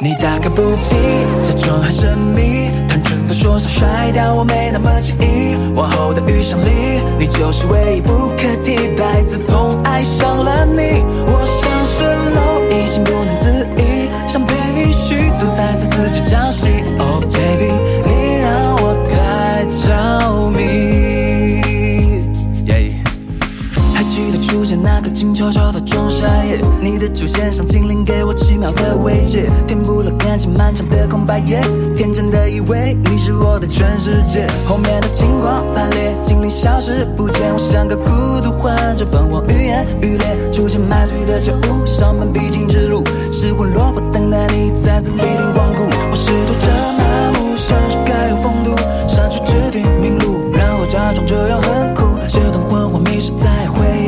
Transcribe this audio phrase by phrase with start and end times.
[0.00, 0.96] 你大可不必
[1.42, 5.56] 假装很神秘，坦诚的说想甩掉我没那么轻易。
[5.74, 9.22] 往后的余生里，你就是唯一不可替代。
[9.24, 12.02] 自从爱上了你，我像是
[12.34, 12.36] 蝼
[12.70, 16.83] 蚁，已经不能自已，想陪你虚度在这四季朝夕。
[25.04, 31.60] 个静悄悄的仲夏夜，你的出现像精灵给我奇妙的慰藉，填补了感情漫长的空白页。
[31.94, 38.10] 天真的以为你是我的全世界，后面的金光惨烈，精灵消失不见，我像个孤
[38.42, 45.53] 独患者，奔往愈演愈烈，逐渐买醉的觉悟，上班必经之路，失魂落魄等待你再次莅临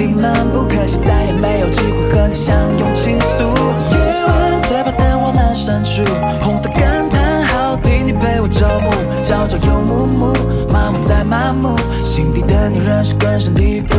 [0.00, 3.44] 里漫步，可惜再也没有机会和你相拥倾诉。
[3.94, 6.02] 夜晚这把灯火阑珊处，
[6.40, 8.90] 红色感叹号替你陪我朝暮，
[9.22, 10.34] 朝朝又暮暮，
[10.72, 13.94] 麻木再麻木，心底的你仍是根深蒂固。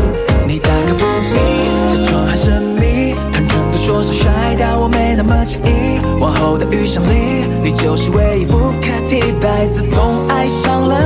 [0.47, 6.01] 你大可不必假装很神秘，坦诚的说想甩掉我没那么轻易。
[6.19, 9.67] 往后的余生里，你就是唯一不可替代。
[9.67, 11.00] 自从爱上了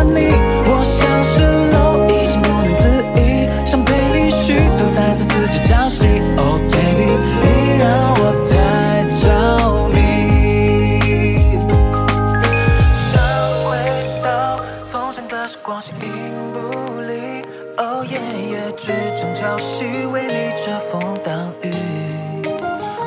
[18.65, 21.71] 夜夜剧中朝夕，为你遮风挡雨。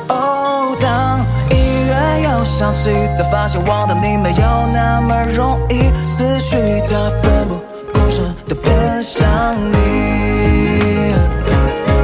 [0.07, 1.19] 哦，当
[1.51, 6.55] 音乐又响起，才发现忘掉你没有那么容易，思绪
[6.87, 7.55] 它奋不
[7.93, 9.27] 顾身的奔向
[9.71, 9.75] 你。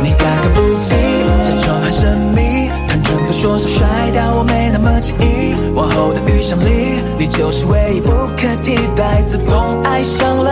[0.03, 0.59] 你大可不
[0.89, 5.55] 必假装很神秘，坦诚的说想甩掉我没那么介意。
[5.73, 9.21] 往后的余生里，你就是唯一不可替代。
[9.25, 10.43] 自从爱上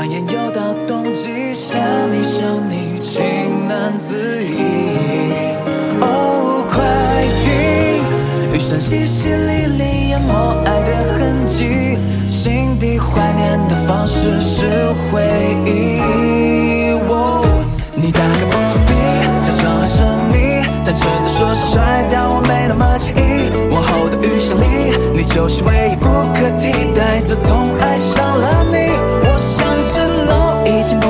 [0.00, 1.78] 转眼又到冬季，想
[2.10, 2.40] 你想
[2.70, 3.20] 你，情
[3.68, 4.56] 难自已。
[6.00, 6.80] 哦，快
[7.44, 8.00] 听，
[8.50, 10.32] 雨声淅淅沥沥淹没
[10.64, 11.98] 爱的痕迹，
[12.30, 15.20] 心底怀念的方式是回
[15.66, 16.00] 忆。
[17.06, 17.44] 哦，
[17.94, 18.56] 你大可不
[18.88, 18.94] 必
[19.44, 20.00] 假装很神
[20.32, 23.52] 秘，单纯的说是甩掉我没那么轻易。
[23.70, 27.20] 往后的余生里，你就是唯一不可替代。
[27.20, 28.88] 自从爱上了你，
[30.66, 31.09] 이젠